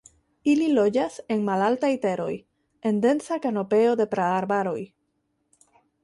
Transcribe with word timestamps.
Ili 0.51 0.67
loĝas 0.75 1.17
en 1.33 1.41
malaltaj 1.49 1.91
teroj, 2.05 2.31
en 2.91 2.97
densa 3.03 3.37
kanopeo 3.43 3.91
de 4.01 4.07
praarbaroj. 4.15 4.79